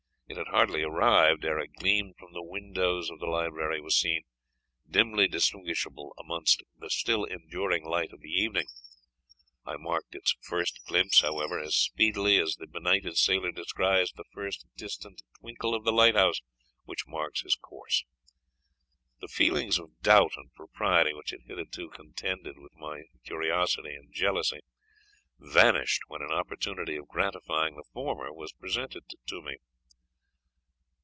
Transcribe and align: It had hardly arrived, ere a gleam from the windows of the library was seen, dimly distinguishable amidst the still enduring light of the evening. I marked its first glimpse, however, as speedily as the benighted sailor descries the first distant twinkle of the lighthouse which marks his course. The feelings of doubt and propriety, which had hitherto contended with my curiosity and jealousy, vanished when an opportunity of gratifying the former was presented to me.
It 0.33 0.37
had 0.37 0.47
hardly 0.47 0.81
arrived, 0.81 1.43
ere 1.43 1.59
a 1.59 1.67
gleam 1.67 2.13
from 2.17 2.31
the 2.31 2.41
windows 2.41 3.09
of 3.11 3.19
the 3.19 3.25
library 3.25 3.81
was 3.81 3.97
seen, 3.99 4.23
dimly 4.89 5.27
distinguishable 5.27 6.13
amidst 6.17 6.63
the 6.77 6.89
still 6.89 7.25
enduring 7.25 7.83
light 7.83 8.13
of 8.13 8.21
the 8.21 8.29
evening. 8.31 8.67
I 9.65 9.75
marked 9.75 10.15
its 10.15 10.37
first 10.39 10.85
glimpse, 10.85 11.19
however, 11.19 11.59
as 11.59 11.75
speedily 11.75 12.37
as 12.39 12.55
the 12.55 12.65
benighted 12.65 13.17
sailor 13.17 13.51
descries 13.51 14.13
the 14.13 14.23
first 14.31 14.65
distant 14.77 15.21
twinkle 15.41 15.75
of 15.75 15.83
the 15.83 15.91
lighthouse 15.91 16.39
which 16.85 17.05
marks 17.07 17.41
his 17.41 17.57
course. 17.57 18.05
The 19.19 19.27
feelings 19.27 19.77
of 19.79 19.99
doubt 19.99 20.37
and 20.37 20.53
propriety, 20.53 21.13
which 21.13 21.31
had 21.31 21.41
hitherto 21.41 21.89
contended 21.89 22.57
with 22.57 22.71
my 22.77 23.01
curiosity 23.25 23.93
and 23.95 24.13
jealousy, 24.13 24.61
vanished 25.39 26.03
when 26.07 26.21
an 26.21 26.31
opportunity 26.31 26.95
of 26.95 27.09
gratifying 27.09 27.75
the 27.75 27.83
former 27.91 28.31
was 28.31 28.53
presented 28.53 29.03
to 29.27 29.41
me. 29.41 29.57